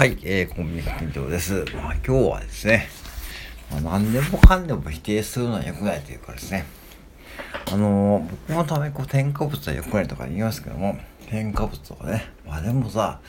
[0.00, 1.62] はい、えー、コンビニ緊張です。
[1.74, 2.88] まあ、今日はですね、
[3.70, 6.64] まあ、何でもかんでも否定するのは良くないというかですね、
[7.70, 13.20] あのー、僕のためこう添加物は良くないとか言いますけども、添加物とかね、まあでもさ、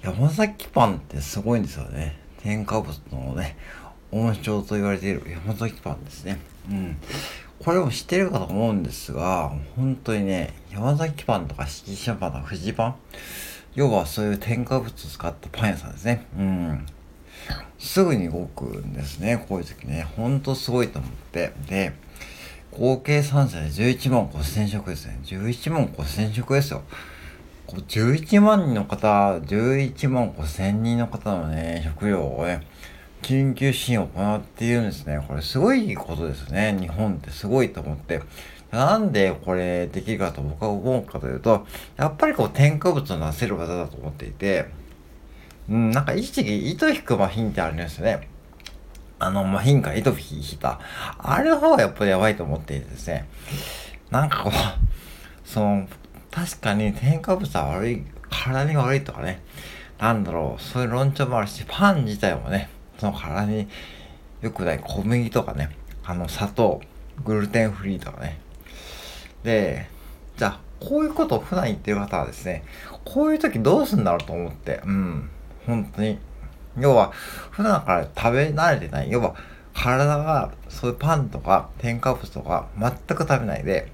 [0.00, 2.16] 山崎パンってすごいんですよね。
[2.42, 3.58] 添加物のね、
[4.10, 6.40] 温床と言われている山崎パンですね。
[6.70, 6.96] うん。
[7.62, 12.94] これも知ってるかと思うんですが、本当にね、山崎パンとか敷地パンとか富士パン、
[13.74, 16.26] 要はそういう添加物を使ったパン屋さんですね。
[16.38, 16.86] うん。
[17.78, 20.06] すぐに動くんですね、こういう時ね。
[20.16, 21.52] ほんとすごいと思って。
[21.68, 21.92] で、
[22.70, 25.18] 合計3社で11万5千食ですね。
[25.24, 26.82] 11万5千食ですよ。
[27.68, 32.62] 11万人の方、11万5千人の方のね、食料をね、
[33.22, 35.24] 緊急支援を行っているんですね。
[35.26, 36.76] これすごいことですね。
[36.78, 38.20] 日本ってすごいと思って。
[38.74, 44.66] なんでこれできるかと僕は思うかというと、やっぱりこう添加物を出せる方だと思っていて、
[45.68, 48.28] うん、なんか一時期糸引くマヒンってありますよね。
[49.20, 50.80] あの、マヒンから糸引いた。
[51.18, 53.28] あれの方がやっぱりやばいと思っていてですね。
[54.10, 55.88] なんかこう、その、
[56.30, 59.40] 確かに添加物は悪い、体に悪いとかね。
[59.98, 63.68] なんだろう、そういう論調もあるし、パン自体もね、その体に
[64.42, 65.70] 良くない小麦とかね、
[66.04, 66.80] あの砂糖、
[67.24, 68.40] グルテンフリーとかね、
[69.44, 69.86] で、
[70.36, 72.64] じゃあ、こういうことを普段言ってる方はですね、
[73.04, 75.30] こういう時どうすんだろうと思って、うん、
[75.66, 76.18] 本当に。
[76.78, 77.10] 要は、
[77.50, 79.10] 普段から食べ慣れてない。
[79.10, 79.36] 要は、
[79.74, 83.92] 体がそういうパンとか添加物とか全く食べないで、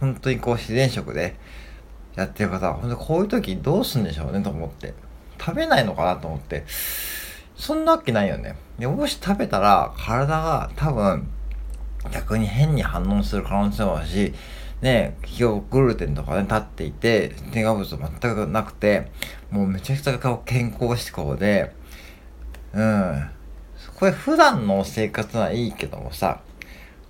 [0.00, 1.36] 本当にこう自然食で
[2.16, 4.94] やってる方は、本当にこういう時どうすんでしょうねと思って。
[5.38, 6.64] 食べないのかなと思って。
[7.56, 8.56] そんなわけないよね。
[8.78, 11.28] でもし食べたら体が多分
[12.10, 14.34] 逆に変に反応する可能性もあるし、
[14.82, 17.98] ね、企業グルテンとかね、立っていて、添加物全
[18.34, 19.10] くなくて、
[19.50, 21.72] もうめちゃくちゃ健康志向で、
[22.72, 23.30] うん。
[23.96, 26.40] これ普段の生活はいいけどもさ、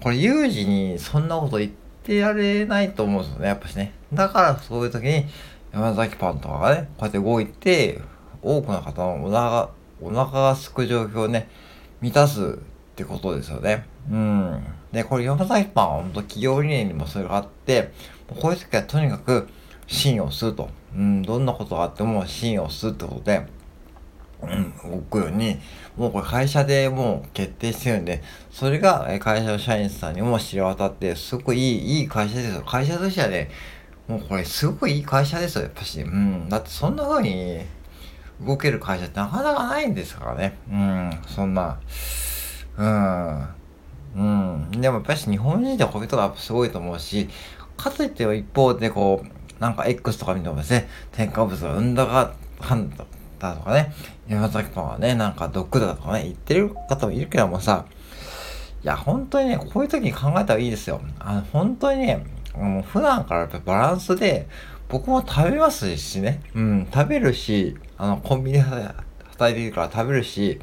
[0.00, 1.70] これ有事にそんなこと言っ
[2.04, 3.92] てられないと思うんですよね、やっぱしね。
[4.12, 5.26] だからそういう時に
[5.72, 8.00] 山崎パンとかがね、こうやって動いて、
[8.42, 11.48] 多くの方のお腹、お腹が空く状況をね、
[12.00, 12.44] 満たすっ
[12.94, 13.84] てことですよね。
[14.10, 14.64] うん。
[14.96, 17.92] で、これ山崎パンは本当企業理念にもそれがあって、
[18.40, 19.46] こういう時はとにかく
[19.86, 20.70] 信用すると。
[20.94, 23.46] うん、どんなことがあっても信用するってことで、
[24.42, 25.58] うん、動くように、
[25.98, 32.62] もうこれ会社でもう決定してるんで、それが会社の社員さんにも知れ渡って、すごくいい、いい会社ですよ。
[32.62, 33.50] 会社としてはね、
[34.08, 36.00] もうこれすごくいい会社ですよ、やっぱし。
[36.00, 37.60] うん、だってそんな風に
[38.40, 40.56] 動ける会社ってなかなかないんですからね。
[40.70, 41.78] うん、そんな。
[42.78, 43.48] うん。
[44.16, 44.70] うん。
[44.72, 47.28] でもやっぱり日本人でこういう人がすごいと思うし、
[47.76, 53.04] かといって一方でこう、なんか X とか見てもですね、添加物が生んだが、はんだ
[53.54, 53.92] とかね、
[54.28, 57.86] 山崎パンはね、なんか毒だとかね、言ってる方もいるけどもさ、
[58.82, 61.00] いや、本当にね、こういう時に考えたらいいですよ。
[61.18, 62.24] あの、本当にね、
[62.54, 64.48] もう普段からバランスで、
[64.88, 70.60] 僕も食べますしね、うん、食べるし、あの、コンビニで働いてるから食べるし、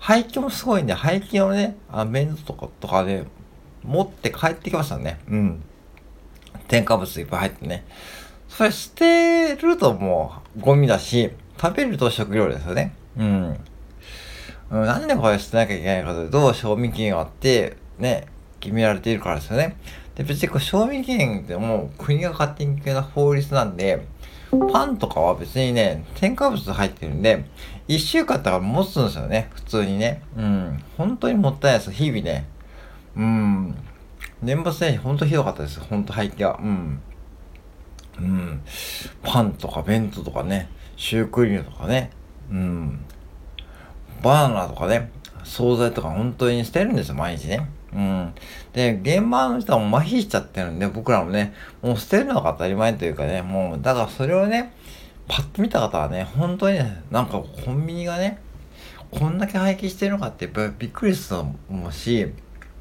[0.00, 3.24] 廃棄もすごいんで、廃棄をね、あメンズとかとかで
[3.84, 5.20] 持って帰ってきましたね。
[5.28, 5.62] うん。
[6.68, 7.84] 添加物いっぱい入ってね。
[8.48, 11.30] それ捨てるともうゴミだし、
[11.60, 12.94] 食べると食料ですよね。
[13.16, 13.60] うん。
[14.70, 18.26] うん、なんでこれ捨てなきゃいけないかというと、賞味期限があって、ね、
[18.58, 19.76] 決められているからですよね。
[20.14, 24.06] で、別にこう賞味期限ってもう国が勝手に決めた法律なんで、
[24.72, 27.44] パンとかは別にね、添加物入ってるんで、
[27.86, 30.22] 一週間とか持つんですよね、普通にね。
[30.36, 30.82] うん。
[30.96, 32.46] 本当にもったいないです、日々ね。
[33.16, 33.76] うん。
[34.42, 36.58] 年末年始ほんとひどかったです、ほんと廃棄は。
[36.60, 37.00] うん。
[38.18, 38.62] うん。
[39.22, 42.10] パンとか弁当とかね、シュークリームとかね。
[42.50, 43.04] うん。
[44.22, 45.10] バナナとかね、
[45.44, 47.68] 惣菜とか本当に捨てるんですよ、毎日ね。
[47.94, 48.34] うん。
[48.72, 54.72] で、現場の人はもう麻痺しちゃってるんで、僕らもね、もう捨てるのが当たり前というかね、もう、だからそれをね、
[55.28, 58.38] パッと見た方はね、本当にね、なんかコンビニがね、
[59.10, 62.32] こんだけ廃棄してるのかってやっぱびっくりすると思うし、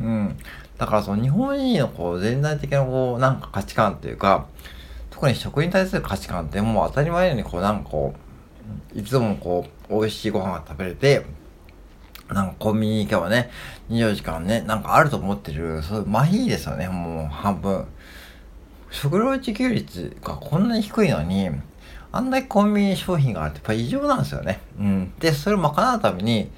[0.00, 0.36] うん。
[0.76, 4.46] だからその日本人のこう全体的なこうなんか価値観っていうか、
[5.10, 8.14] 特に食に対する価値観ってもう当たり前のようにこうなんかこ
[8.94, 11.24] う、いつもこう美味しいご飯が食べれて、
[12.30, 13.50] なんかコンビニに行けばね、
[13.90, 17.86] 24時間ね、なんかあると思ってる、そういう麻痺ですよね、もう半分。
[18.90, 21.50] 食料自給率がこんなに低いのに、
[22.12, 24.60] あんだけコンビニ商品があるってやっぱ異常なんですよね。
[24.78, 25.12] うん。
[25.18, 26.50] で、それを賄うために、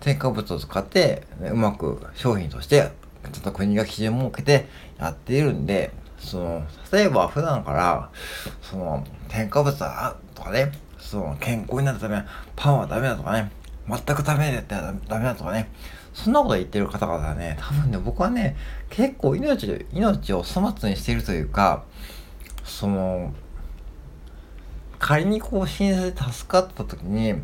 [0.00, 2.90] 添加物を使って、ね、うまく商品として、
[3.32, 8.10] ちょっと国が基準を設けてやっているんで、その、例えば普段から、
[8.62, 12.24] その、添加物だとかね、その健康になるため
[12.56, 13.50] パンはダメだとかね、
[13.88, 14.74] 全く食べないって
[15.08, 15.70] ダメだとかね、
[16.14, 18.56] そんなこと言ってる方々はね、多分ね、僕はね、
[18.90, 21.84] 結構命、命を粗末にしているというか、
[22.64, 23.32] その、
[24.98, 27.34] 仮にこう震災で助かった時に、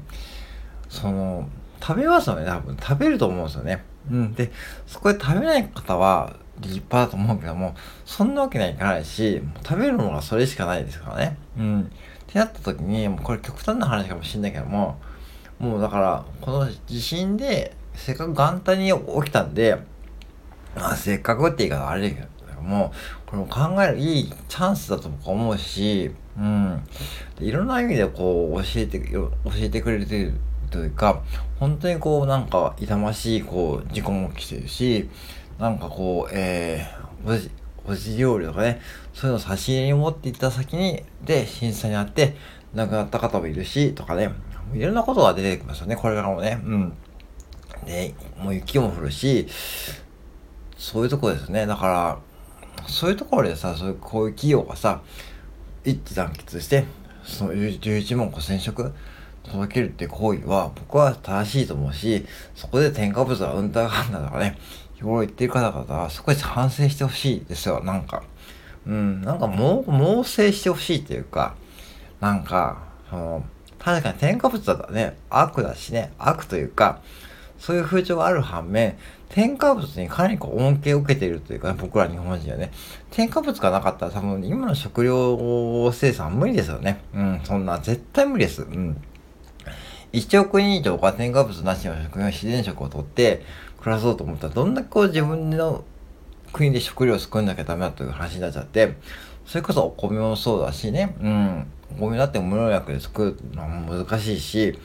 [0.88, 1.48] その、
[1.80, 2.76] 食べますよね、多分。
[2.76, 3.84] 食べると思うんですよね。
[4.10, 4.34] うん。
[4.34, 4.52] で、
[4.86, 7.74] そこで食べない方は立派だと思うけども、
[8.04, 11.36] そんなわけにはいかないし、食べるものがそれしかないですからね。
[11.58, 11.82] うん。
[11.82, 11.84] っ
[12.26, 15.00] てなった時に、もうこれ極端な話かもしれないけども、
[15.58, 19.78] もうだから、この地震で、せっかく元旦に起きたんで、
[20.76, 22.22] まあ、せっかくって言い方あれだけ
[22.54, 22.92] ども、
[23.26, 26.80] これも考えるいいチャンスだと僕は思うし、うん。
[27.40, 30.34] いろんな意味でこう、教えて、教えてくれてる
[30.70, 31.22] というか、
[31.58, 35.08] 本当にこう、なんか、痛ましい、こう、事故も起きてるし、
[35.58, 37.50] なんかこう、えー、おじ、
[37.84, 38.80] おじ料理とかね、
[39.12, 42.36] そういうのを差し入れに持っていった先に、で、震災にあって、
[42.74, 44.30] 亡くなった方もいるし、とかね、
[44.74, 46.60] いろんなことが出てきますよね、これからもね。
[46.64, 46.92] うん。
[47.86, 49.46] で、もう雪も降るし、
[50.76, 51.66] そういうとこですね。
[51.66, 52.18] だから、
[52.86, 55.02] そういうところでさ、そういう、こういう企業がさ、
[55.84, 56.84] 一致団結して、
[57.24, 58.92] その11万5000食
[59.44, 64.58] 届けるって行為は、僕は正しいと思うし、そこで添加物はうんたがんだとかね、
[64.94, 68.22] 日頃言ってる方々は、そこで反省してほしいですよ、なんか。
[68.86, 71.54] うん、なんかもう、猛省してほしいっていうか、
[72.20, 73.44] なんか、その、
[73.88, 77.00] 確かに添加物だったらね、悪だしね、悪というか、
[77.58, 78.98] そういう風潮がある反面、
[79.30, 82.70] 添加物にかなりこう恩恵を受けているというか、ね、僕ら日本人はね、
[83.10, 87.00] 添加物がなかったら多分今の食料生産無理ですよね。
[87.14, 88.60] うん、そんな絶対無理です。
[88.60, 89.02] うん。
[90.12, 93.42] 1億人以上が添加物なしの食料、自然食をとって
[93.80, 95.82] 暮らそうと思ったら、どんだけこう自分の
[96.52, 98.96] 国で食料を作んなきゃダメだという話になっちゃって、
[99.48, 101.66] それこそお米もそうだしね、うん、
[101.96, 104.78] お米だって無農薬で作るのも難しいし、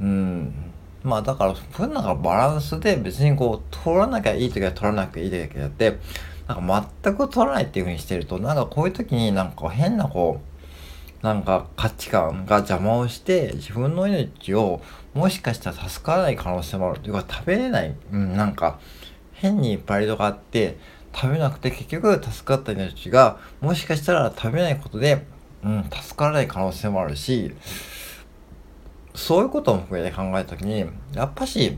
[0.00, 0.54] うん、
[1.02, 5.98] まあだから、そういうのがバランスで別にこう、取らなきゃいい時は取らなくていい時やって、
[6.46, 10.40] なんか全く取らないっていう風にしてると、なんかこういう時になんか変なこ
[11.22, 14.80] う、なんか価値観が邪魔をして、自分の命を
[15.12, 17.00] もしかしたら助からない可能性もある。
[17.00, 18.78] というか、食べれない、うん、なんか
[19.32, 20.78] 変にプライドがあって、
[21.20, 25.26] 食べなくて結局助かった命が、もしかしたら食べないことで、
[25.64, 27.52] うん、助からない可能性もあるし、
[29.16, 31.76] そういうことも含めて考えたときに、やっぱし、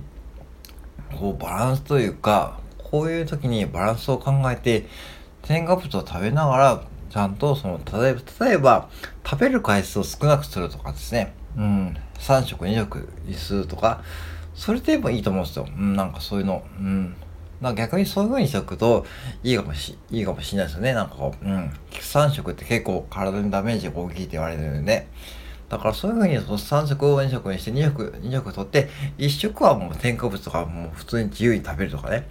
[1.18, 4.86] こうバランスというか、こういう時にバランスを考えて、
[5.42, 8.88] 添加物を食べながら、ちゃんとその、例えば、例えば、
[9.24, 11.32] 食べる回数を少なくするとかですね。
[11.56, 11.96] うん。
[12.18, 14.02] 3食2食にするとか、
[14.54, 15.66] それでもいいと思うんですよ。
[15.66, 16.62] うん、なんかそういうの。
[16.78, 17.16] うん。
[17.60, 19.04] なんか逆にそういう風にしておくと
[19.42, 20.94] いいかもし、いいかもしれないですよね。
[20.94, 21.70] なんかこう、うん。
[21.92, 25.06] 3食って結構体にダメージが大きいって言われてるんで、
[25.68, 32.26] だからそういうふうにその3食を2食にして2食、2食取って、1食はもう添加物とかもう普通に自由に食べるとかね。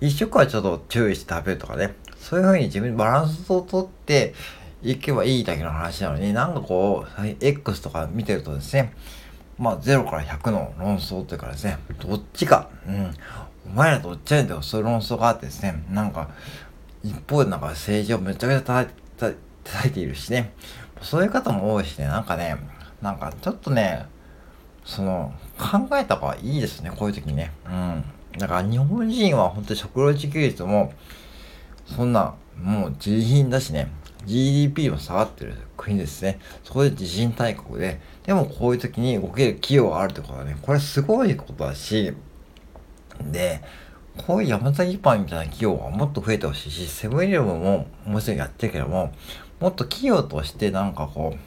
[0.00, 1.94] 1食はちょっと注意して食べるとかね。
[2.20, 4.34] そういうふうに自分にバランスをとって
[4.82, 8.92] いけばいいだけの話なのに、なんかこう、X とか見てるとですね、
[9.58, 13.10] まあ0から100の論争というかですね、どっちか、うん、
[13.72, 16.30] お前らどっちやねんとそう論争があってですね、なんか、
[17.02, 18.86] 一方でなんか政治をめちゃくちゃ
[19.64, 20.52] 叩いているしね、
[21.02, 22.56] そういう方も多いしね、なんかね、
[23.02, 24.06] なんかちょっとね、
[24.84, 27.52] その、考えた方がいいですね、こういう時にね。
[27.66, 28.04] うん。
[28.38, 30.92] だから日本人は本当に食料自給率も、
[31.84, 33.90] そんな、もう自利品だしね、
[34.24, 36.38] GDP も下がってる国ですね。
[36.64, 42.14] そこで地震大国で、でもこういう時に動ける企業があるってことはね、これすごいことだし、
[43.22, 43.62] で、
[44.26, 49.12] こういう山崎パンみたいな企業がもっと増えてほしいし、セブンイレブンももちろんやってるけども、
[49.60, 51.38] もっと企業としてなんかこう、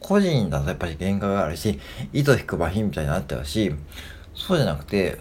[0.00, 1.78] 個人だとやっぱり限界があるし、
[2.12, 3.74] 糸引く場品みたいになっちゃうし、
[4.34, 5.18] そうじゃなくて、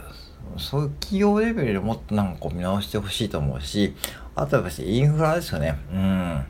[0.58, 3.96] そういう企業レベルでもっとなんかこう見直してほしいと思うし、
[4.36, 5.78] あとやっぱしインフラですよね。
[5.92, 6.46] うん。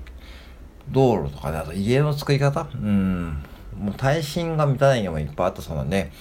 [0.92, 3.44] 道路とかで、あと家の作り方うん。
[3.78, 6.12] もう耐震が満たないのもいっぱいあったそうなんで、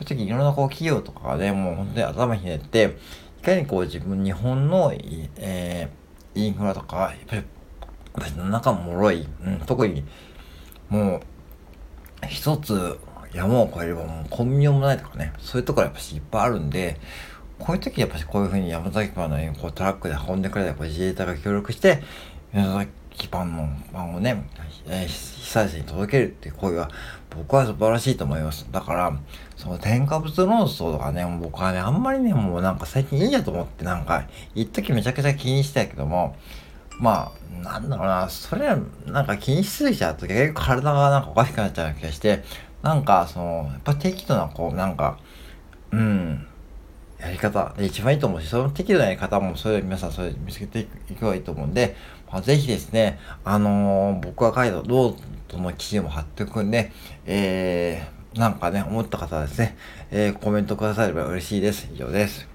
[0.00, 2.96] こういう時いろんなこう企業とかでもう本当に頭ひねって、
[3.40, 7.44] いかにこう自分、日本の、えー、インフラとか、やっ
[8.14, 10.04] ぱり中もろい、うん、特に
[10.88, 12.98] もう一つ
[13.34, 16.98] 山を越えればもうコンビニもないとかね、そういうところやっぱしいっぱいあるんで、
[17.58, 22.02] こういう時やっぱしこういうふうに山崎パンのようにこうトラックで運んでくれたら自衛隊が協力して、
[22.54, 22.90] 山崎
[23.28, 24.44] パンのパンをね、
[24.86, 26.90] えー、被災者に届けるっていう行為は
[27.30, 28.66] 僕は素晴らしいと思います。
[28.70, 29.16] だから、
[29.56, 34.24] その添加物論争とかね、僕はね、あんまりね、もうなんか最近いいやと思ってなんか、
[34.54, 36.36] 一時めちゃくちゃ気にしてたけども、
[36.98, 38.68] まあ、なんだろうな、それ
[39.06, 42.42] なんか気にしすぎちゃうと結局体がなんかおかしくなっちゃう気がして、
[42.82, 45.18] なんか、その、やっぱ適度な、こう、なんか、
[45.92, 46.46] うん、
[47.18, 50.86] やり方で一番いいと思うし、その適度なやり方も、それ皆さんそれ見つけてい
[51.18, 51.94] けばいいと思うんで、
[52.32, 55.16] まあ、ぜひですね、あのー、僕が書いたノー
[55.48, 56.92] トの記事も貼っておくんで、
[57.26, 59.76] えー、なんかね、思った方はですね、
[60.10, 61.88] えー、コメントくだされば嬉しいです。
[61.92, 62.49] 以上です。